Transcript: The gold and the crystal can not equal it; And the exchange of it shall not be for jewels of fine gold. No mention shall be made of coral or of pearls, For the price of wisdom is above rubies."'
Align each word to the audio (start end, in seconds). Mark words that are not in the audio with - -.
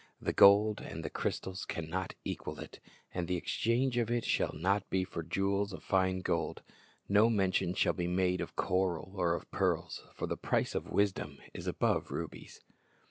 The 0.19 0.33
gold 0.33 0.81
and 0.83 1.05
the 1.05 1.11
crystal 1.11 1.55
can 1.67 1.87
not 1.87 2.15
equal 2.25 2.57
it; 2.59 2.79
And 3.13 3.27
the 3.27 3.35
exchange 3.35 3.97
of 3.99 4.09
it 4.09 4.25
shall 4.25 4.51
not 4.51 4.89
be 4.89 5.03
for 5.03 5.21
jewels 5.21 5.73
of 5.73 5.83
fine 5.83 6.21
gold. 6.21 6.63
No 7.07 7.29
mention 7.29 7.75
shall 7.75 7.93
be 7.93 8.07
made 8.07 8.41
of 8.41 8.55
coral 8.55 9.13
or 9.15 9.35
of 9.35 9.51
pearls, 9.51 10.01
For 10.15 10.25
the 10.25 10.37
price 10.37 10.73
of 10.73 10.89
wisdom 10.89 11.37
is 11.53 11.67
above 11.67 12.09
rubies."' 12.09 12.61